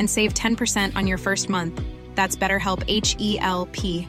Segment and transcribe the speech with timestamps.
[0.00, 1.80] and save 10% on your first month.
[2.16, 4.08] That's BetterHelp H E L P.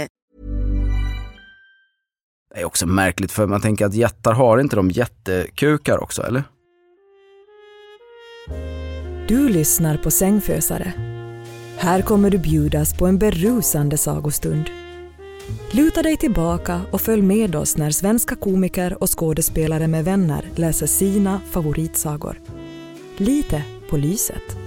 [2.53, 6.43] Det är också märkligt för man tänker att jättar har inte de jättekukar också, eller?
[9.27, 10.93] Du lyssnar på Sängfösare.
[11.77, 14.69] Här kommer du bjudas på en berusande sagostund.
[15.71, 20.87] Luta dig tillbaka och följ med oss när svenska komiker och skådespelare med vänner läser
[20.87, 22.39] sina favoritsagor.
[23.17, 24.60] Lite på lyset.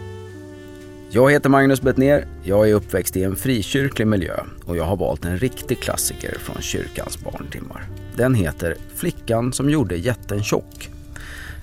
[1.15, 5.25] Jag heter Magnus Bettner, jag är uppväxt i en frikyrklig miljö och jag har valt
[5.25, 7.89] en riktig klassiker från kyrkans barntimmar.
[8.17, 10.91] Den heter Flickan som gjorde jätten tjock.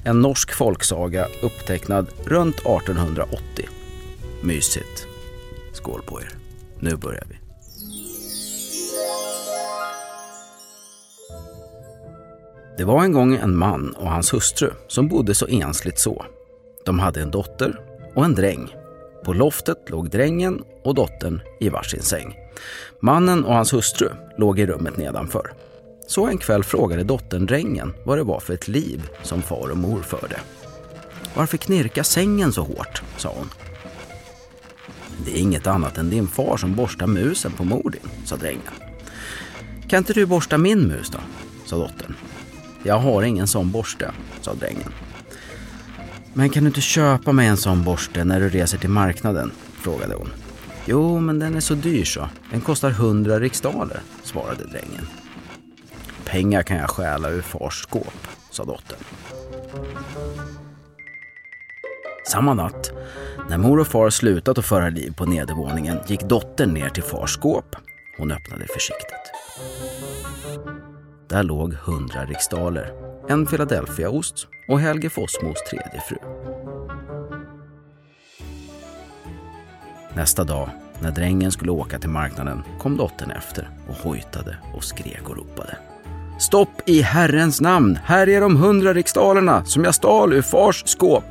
[0.03, 3.65] En norsk folksaga upptecknad runt 1880.
[4.43, 5.07] Mysigt.
[5.73, 6.29] Skål på er.
[6.79, 7.35] Nu börjar vi.
[12.77, 16.25] Det var en gång en man och hans hustru som bodde så ensligt så.
[16.85, 17.79] De hade en dotter
[18.15, 18.80] och en dräng.
[19.23, 22.35] På loftet låg drängen och dottern i varsin säng.
[22.99, 25.53] Mannen och hans hustru låg i rummet nedanför.
[26.07, 29.77] Så en kväll frågade dottern drängen vad det var för ett liv som far och
[29.77, 30.39] mor förde.
[31.35, 33.01] Varför knirkar sängen så hårt?
[33.17, 33.49] sa hon.
[35.25, 38.73] Det är inget annat än din far som borstar musen på mor din, sa drängen.
[39.89, 41.19] Kan inte du borsta min mus då?
[41.65, 42.15] sa dottern.
[42.83, 44.11] Jag har ingen sån borste,
[44.41, 44.91] sa drängen.
[46.33, 49.51] Men kan du inte köpa mig en sån borste när du reser till marknaden?
[49.73, 50.29] frågade hon.
[50.85, 52.29] Jo, men den är så dyr så.
[52.51, 55.07] Den kostar hundra riksdaler, svarade drängen.
[56.25, 58.99] Pengar kan jag stjäla ur fars skåp, sa dottern.
[62.27, 62.91] Samma natt,
[63.49, 67.33] när mor och far slutat att föra liv på nedervåningen gick dottern ner till fars
[67.33, 67.75] skåp.
[68.17, 69.31] Hon öppnade försiktigt.
[71.29, 72.91] Där låg hundra riksdaler,
[73.29, 76.17] en Philadelphiaost och Helge Fossmos tredje fru.
[80.15, 80.69] Nästa dag,
[81.01, 85.77] när drängen skulle åka till marknaden, kom dottern efter och hojtade och skrek och ropade.
[86.39, 87.99] Stopp i Herrens namn!
[88.03, 91.25] Här är de hundra riksdalerna som jag stal ur fars skåp.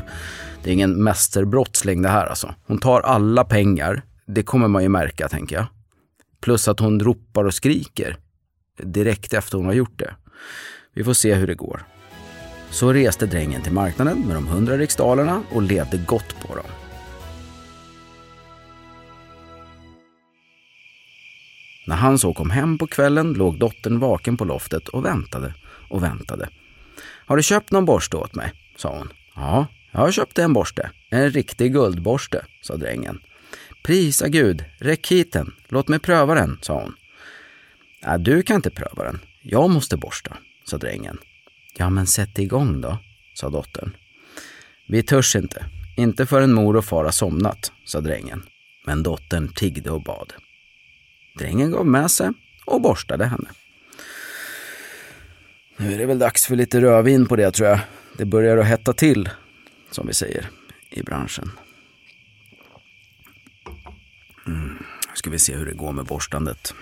[0.62, 2.54] Det är ingen mästerbrottsling det här alltså.
[2.66, 4.02] Hon tar alla pengar.
[4.26, 5.66] Det kommer man ju märka, tänker jag.
[6.40, 8.16] Plus att hon ropar och skriker
[8.82, 10.14] direkt efter hon har gjort det.
[10.94, 11.86] Vi får se hur det går.
[12.70, 16.66] Så reste drängen till marknaden med de hundra riksdalerna och levde gott på dem.
[21.86, 25.54] När han så kom hem på kvällen låg dottern vaken på loftet och väntade
[25.88, 26.48] och väntade.
[27.26, 28.52] Har du köpt någon borste åt mig?
[28.76, 29.12] sa hon.
[29.34, 30.90] Ja, jag har köpt en borste.
[31.10, 33.20] En riktig guldborste, sa drängen.
[33.82, 36.94] Prisa Gud, räck hit den, låt mig pröva den, sa hon.
[38.02, 39.20] Ja, du kan inte pröva den.
[39.42, 41.18] Jag måste borsta, sa drängen.
[41.74, 42.98] Ja, men sätt igång då,
[43.34, 43.96] sa dottern.
[44.88, 45.66] Vi törs inte.
[45.96, 48.42] Inte förrän mor och far har somnat, sa drängen.
[48.86, 50.32] Men dottern tiggde och bad.
[51.38, 52.30] Drängen gav med sig
[52.64, 53.48] och borstade henne.
[55.76, 57.80] Nu är det väl dags för lite rödvin på det tror jag.
[58.16, 59.28] Det börjar att hetta till,
[59.90, 60.50] som vi säger
[60.90, 61.50] i branschen.
[64.46, 64.78] Mm.
[65.14, 66.74] Ska vi se hur det går med borstandet.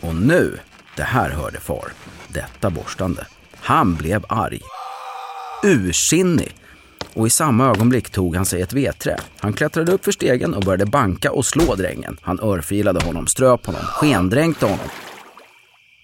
[0.00, 0.58] Och nu,
[0.96, 1.92] det här hörde far,
[2.28, 3.26] detta borstande.
[3.54, 4.60] Han blev arg.
[5.64, 6.54] Ursinnig.
[7.14, 9.16] Och i samma ögonblick tog han sig ett vedträ.
[9.40, 12.16] Han klättrade upp för stegen och började banka och slå drängen.
[12.20, 14.88] Han örfilade honom, ströp honom, skendränkte honom.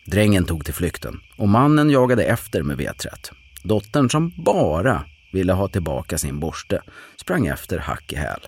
[0.06, 3.30] Drängen tog till flykten och mannen jagade efter med vedträet.
[3.62, 6.82] Dottern som bara ville ha tillbaka sin borste
[7.16, 8.40] sprang efter hack i häl.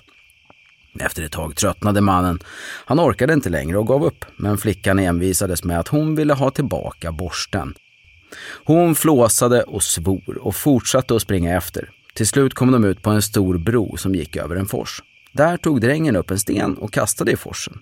[1.01, 2.39] Efter ett tag tröttnade mannen.
[2.85, 6.51] Han orkade inte längre och gav upp, men flickan envisades med att hon ville ha
[6.51, 7.75] tillbaka borsten.
[8.65, 11.91] Hon flåsade och svor och fortsatte att springa efter.
[12.15, 15.03] Till slut kom de ut på en stor bro som gick över en fors.
[15.33, 17.79] Där tog drängen upp en sten och kastade i forsen.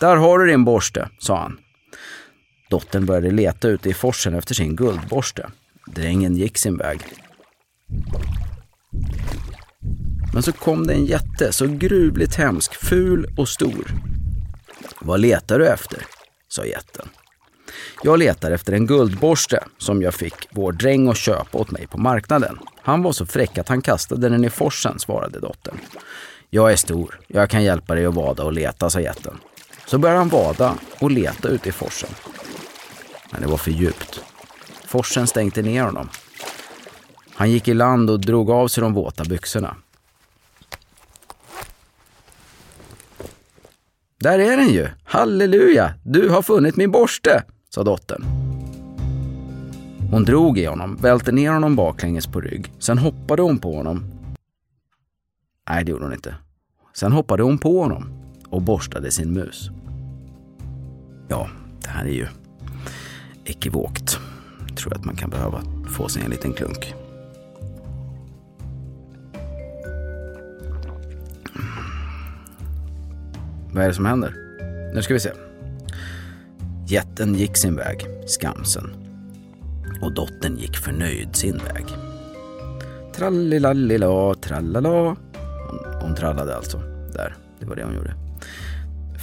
[0.00, 1.58] Där har du din borste, sa han.
[2.70, 5.50] Dottern började leta ute i forsen efter sin guldborste.
[5.86, 7.00] Drängen gick sin väg.
[10.32, 13.86] Men så kom det en jätte, så gruvligt hemsk, ful och stor.
[15.00, 16.06] Vad letar du efter?
[16.48, 17.08] sa jätten.
[18.02, 21.98] Jag letar efter en guldborste som jag fick vår dräng att köpa åt mig på
[21.98, 22.58] marknaden.
[22.82, 25.78] Han var så fräck att han kastade den i forsen, svarade dottern.
[26.50, 29.38] Jag är stor, jag kan hjälpa dig att vada och leta, sa jätten.
[29.86, 32.10] Så började han vada och leta ute i forsen.
[33.30, 34.24] Men det var för djupt.
[34.86, 36.08] Forsen stängde ner honom.
[37.34, 39.76] Han gick i land och drog av sig de våta byxorna.
[44.20, 44.88] Där är den ju!
[45.04, 45.94] Halleluja!
[46.02, 47.44] Du har funnit min borste!
[47.68, 48.24] sa dottern.
[50.10, 52.72] Hon drog i honom, välte ner honom baklänges på rygg.
[52.78, 54.04] Sen hoppade hon på honom.
[55.68, 56.34] Nej, det gjorde hon inte.
[56.94, 58.12] Sen hoppade hon på honom
[58.48, 59.70] och borstade sin mus.
[61.28, 61.48] Ja,
[61.82, 62.26] det här är ju
[63.44, 64.18] ekivokt.
[64.76, 66.94] Tror att man kan behöva få sig en liten klunk.
[73.74, 74.34] Vad är det som händer?
[74.94, 75.30] Nu ska vi se.
[76.86, 78.94] Jätten gick sin väg, skamsen.
[80.02, 81.84] Och dottern gick förnöjd sin väg.
[83.16, 84.90] Trallilallila, trallala.
[84.90, 85.16] Hon,
[86.00, 86.78] hon trallade alltså
[87.12, 87.34] där.
[87.60, 88.14] Det var det hon gjorde.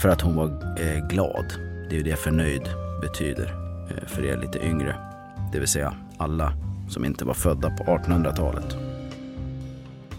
[0.02, 0.46] För att hon var
[0.80, 1.46] eh, glad.
[1.90, 2.70] Det är ju det förnöjd
[3.02, 3.56] betyder
[3.90, 4.96] eh, för er lite yngre.
[5.54, 6.54] Det vill säga alla
[6.90, 8.76] som inte var födda på 1800-talet.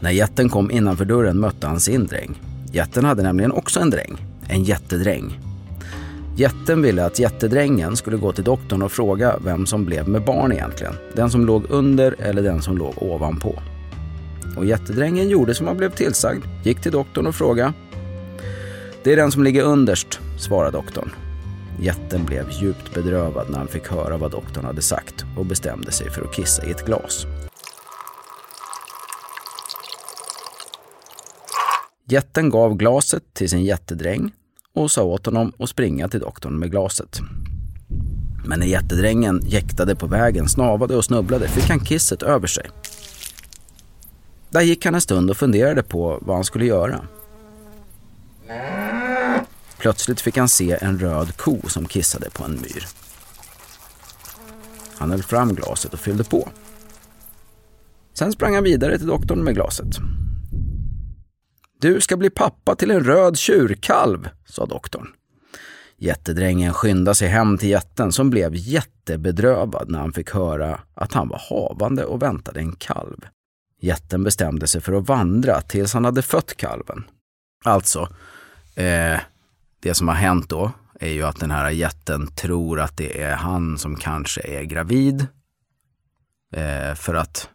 [0.01, 2.50] När jätten kom innanför dörren mötte han sin dräng.
[2.73, 4.17] Jätten hade nämligen också en dräng,
[4.49, 5.39] en jättedräng.
[6.37, 10.53] Jätten ville att jättedrängen skulle gå till doktorn och fråga vem som blev med barn
[10.53, 10.95] egentligen.
[11.17, 13.63] Den som låg under eller den som låg ovanpå.
[14.57, 17.73] Och jättedrängen gjorde som han blev tillsagd, gick till doktorn och frågade.
[19.03, 21.11] Det är den som ligger underst, svarade doktorn.
[21.81, 26.11] Jätten blev djupt bedrövad när han fick höra vad doktorn hade sagt och bestämde sig
[26.11, 27.27] för att kissa i ett glas.
[32.11, 34.33] Jätten gav glaset till sin jättedräng
[34.75, 37.21] och sa åt honom att springa till doktorn med glaset.
[38.45, 42.71] Men när jättedrängen jäktade på vägen, snavade och snubblade fick han kisset över sig.
[44.51, 47.01] Där gick han en stund och funderade på vad han skulle göra.
[49.79, 52.87] Plötsligt fick han se en röd ko som kissade på en myr.
[54.99, 56.49] Han höll fram glaset och fyllde på.
[58.15, 59.99] Sen sprang han vidare till doktorn med glaset.
[61.81, 65.09] Du ska bli pappa till en röd tjurkalv, sa doktorn.
[65.97, 71.29] Jättedrängen skyndade sig hem till jätten som blev jättebedrövad när han fick höra att han
[71.29, 73.27] var havande och väntade en kalv.
[73.81, 77.05] Jätten bestämde sig för att vandra tills han hade fött kalven.
[77.65, 78.09] Alltså,
[78.75, 79.21] eh,
[79.81, 83.35] det som har hänt då är ju att den här jätten tror att det är
[83.35, 85.27] han som kanske är gravid.
[86.53, 87.49] Eh, för att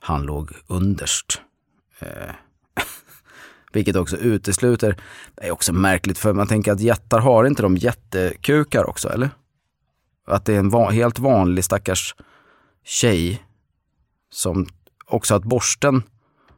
[0.00, 1.40] han låg underst.
[1.98, 2.34] Eh,
[3.72, 4.96] vilket också utesluter,
[5.34, 9.30] det är också märkligt för man tänker att jättar har inte de jättekukar också eller?
[10.26, 12.14] Att det är en va helt vanlig stackars
[12.84, 13.42] tjej
[14.30, 14.66] som
[15.06, 16.02] också att borsten,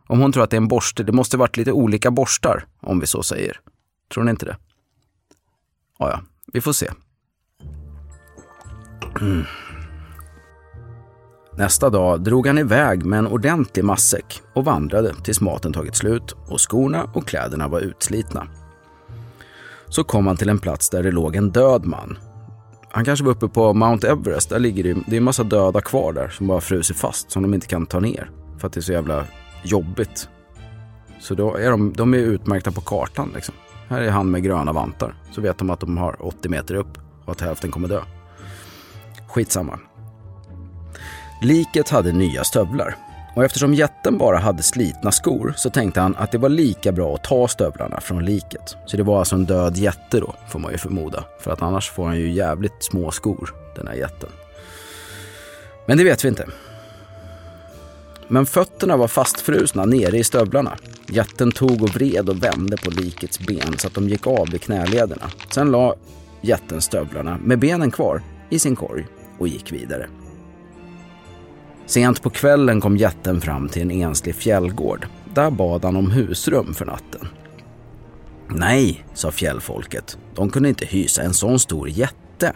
[0.06, 3.00] om hon tror att det är en borste, det måste varit lite olika borstar om
[3.00, 3.60] vi så säger.
[4.14, 4.56] Tror ni inte det?
[5.98, 6.20] Ja, ja,
[6.52, 6.90] vi får se.
[9.20, 9.44] Mm.
[11.58, 16.36] Nästa dag drog han iväg med en ordentlig matsäck och vandrade tills maten tagit slut
[16.48, 18.46] och skorna och kläderna var utslitna.
[19.88, 22.18] Så kom han till en plats där det låg en död man.
[22.90, 25.80] Han kanske var uppe på Mount Everest, där ligger det, det är en massa döda
[25.80, 28.80] kvar där som bara frusit fast som de inte kan ta ner för att det
[28.80, 29.24] är så jävla
[29.62, 30.28] jobbigt.
[31.20, 33.30] Så då är de, de är utmärkta på kartan.
[33.34, 33.54] Liksom.
[33.88, 35.14] Här är han med gröna vantar.
[35.30, 38.00] Så vet de att de har 80 meter upp och att hälften kommer dö.
[39.28, 39.78] Skitsamma.
[41.40, 42.96] Liket hade nya stövlar.
[43.34, 47.14] Och eftersom jätten bara hade slitna skor så tänkte han att det var lika bra
[47.14, 48.76] att ta stövlarna från liket.
[48.86, 51.24] Så det var alltså en död jätte då, får man ju förmoda.
[51.40, 54.28] För att annars får han ju jävligt små skor, den här jätten.
[55.86, 56.46] Men det vet vi inte.
[58.28, 60.76] Men fötterna var fastfrusna nere i stövlarna.
[61.06, 64.62] Jätten tog och vred och vände på likets ben så att de gick av vid
[64.62, 65.30] knälederna.
[65.50, 65.94] Sen la
[66.40, 69.06] jätten stövlarna med benen kvar i sin korg
[69.38, 70.08] och gick vidare.
[71.88, 75.06] Sent på kvällen kom jätten fram till en enslig fjällgård.
[75.34, 77.28] Där bad han om husrum för natten.
[78.48, 80.18] Nej, sa fjällfolket.
[80.34, 82.52] De kunde inte hysa en sån stor jätte.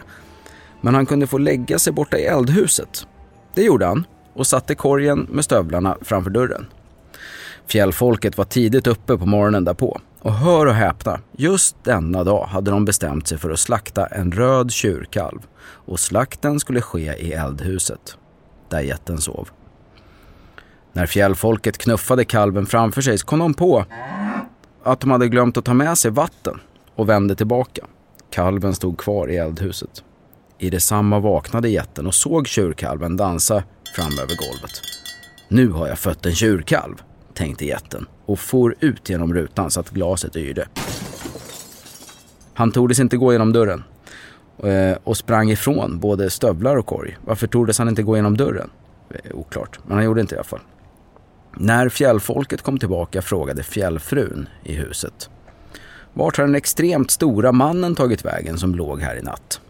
[0.81, 3.07] Men han kunde få lägga sig borta i eldhuset.
[3.55, 6.65] Det gjorde han och satte korgen med stövlarna framför dörren.
[7.67, 9.99] Fjällfolket var tidigt uppe på morgonen därpå.
[10.19, 14.31] Och hör och häpna, just denna dag hade de bestämt sig för att slakta en
[14.31, 15.39] röd tjurkalv.
[15.63, 18.17] Och slakten skulle ske i eldhuset,
[18.73, 19.49] där jätten sov.
[20.93, 23.85] När fjällfolket knuffade kalven framför sig så kom de på
[24.83, 26.59] att de hade glömt att ta med sig vatten
[26.95, 27.85] och vände tillbaka.
[28.29, 30.03] Kalven stod kvar i eldhuset.
[30.57, 33.63] I detsamma vaknade jätten och såg tjurkalven dansa
[33.95, 34.81] fram över golvet.
[35.47, 36.95] Nu har jag fött en tjurkalv,
[37.33, 40.67] tänkte jätten och for ut genom rutan så att glaset yrde.
[42.53, 43.83] Han tordes inte gå genom dörren
[44.57, 47.17] Eh, och sprang ifrån både stövlar och korg.
[47.25, 48.69] Varför tordes han inte gå genom dörren?
[49.09, 50.59] Eh, oklart, men han gjorde inte i alla fall.
[51.57, 55.29] När fjällfolket kom tillbaka frågade fjällfrun i huset.
[56.13, 59.61] Vart har den extremt stora mannen tagit vägen som låg här i natt?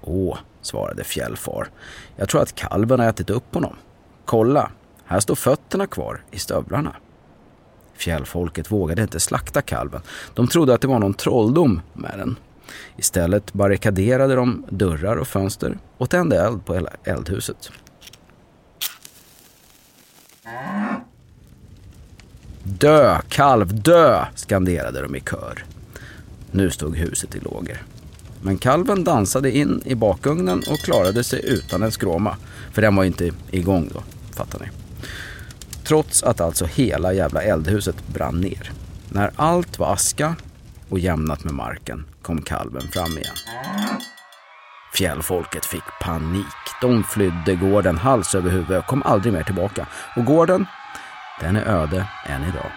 [0.00, 1.68] Åh, svarade fjällfar.
[2.16, 3.76] Jag tror att kalven har ätit upp honom.
[4.24, 4.70] Kolla,
[5.04, 6.96] här står fötterna kvar i stövlarna.
[7.94, 10.00] Fjällfolket vågade inte slakta kalven.
[10.34, 12.36] De trodde att det var någon trolldom med den.
[12.96, 17.70] Istället barrikaderade de dörrar och fönster och tände eld på hela eldhuset.
[22.62, 24.24] Dö, kalv, dö!
[24.34, 25.64] skanderade de i kör.
[26.50, 27.82] Nu stod huset i lågor.
[28.42, 32.36] Men kalven dansade in i bakugnen och klarade sig utan en skråma.
[32.72, 34.02] För den var inte igång då,
[34.36, 34.66] fattar ni.
[35.84, 38.72] Trots att alltså hela jävla eldhuset brann ner.
[39.08, 40.36] När allt var aska
[40.88, 43.34] och jämnat med marken kom kalven fram igen.
[44.94, 46.46] Fjällfolket fick panik.
[46.80, 49.86] De flydde gården hals över huvud och kom aldrig mer tillbaka.
[50.16, 50.66] Och gården,
[51.40, 52.70] den är öde än idag.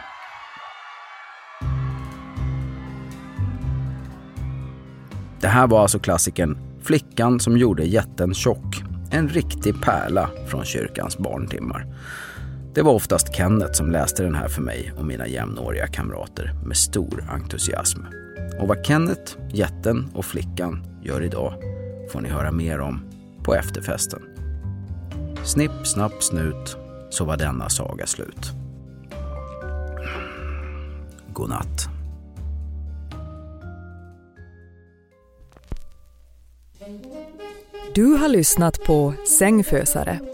[5.42, 8.84] Det här var alltså klassikern Flickan som gjorde jätten tjock.
[9.12, 11.86] En riktig pärla från kyrkans barntimmar.
[12.74, 16.78] Det var oftast Kenneth som läste den här för mig och mina jämnåriga kamrater med
[16.78, 18.00] stor entusiasm.
[18.60, 21.54] Och vad Kenneth, jätten och flickan gör idag
[22.12, 23.02] får ni höra mer om
[23.44, 24.22] på efterfesten.
[25.44, 26.78] Snipp, snapp, snut
[27.10, 28.52] så var denna saga slut.
[31.34, 31.90] Godnatt.
[37.96, 40.29] Du har lyssnat på Sängfösare.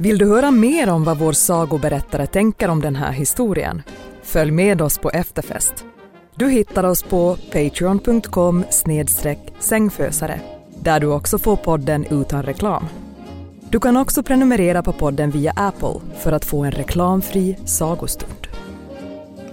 [0.00, 3.82] Vill du höra mer om vad vår sagoberättare tänker om den här historien?
[4.22, 5.84] Följ med oss på efterfest.
[6.34, 8.64] Du hittar oss på patreon.com
[9.58, 10.40] sängfösare
[10.82, 12.84] där du också får podden utan reklam.
[13.70, 18.46] Du kan också prenumerera på podden via Apple för att få en reklamfri sagostund.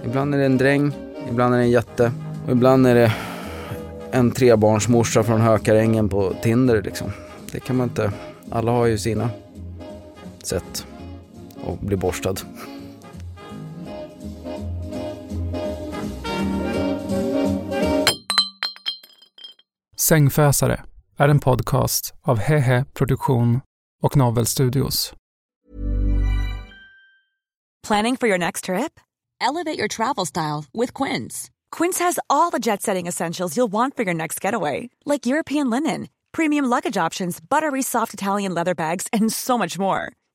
[0.04, 0.92] Ibland är det en dräng,
[1.30, 2.12] ibland är det en jätte
[2.46, 3.12] och ibland är det
[4.10, 7.10] en trebarnsmorsa från Hökarängen på Tinder liksom.
[7.52, 8.12] Det kan man inte,
[8.50, 9.30] alla har ju sina
[10.46, 10.86] sätt
[11.66, 12.34] att bli borstad.
[19.96, 20.84] Sängfäsare
[21.16, 23.60] är en podcast av Hehe Produktion
[24.02, 25.14] och Novel Studios.
[27.86, 29.00] Planning for your next trip?
[29.40, 31.50] Elevate your travel style with Quince.
[31.70, 36.08] Quince has all the jet-setting essentials you'll want for your next getaway, like European linen,
[36.32, 40.12] premium luggage options, buttery soft Italian leather bags, and so much more.